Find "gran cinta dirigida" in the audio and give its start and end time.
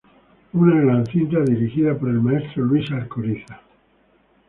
0.81-1.95